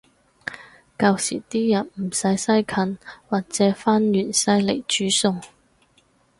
[0.97, 2.97] 舊時啲人唔使西芹
[3.29, 5.39] 或者番芫茜來煮餸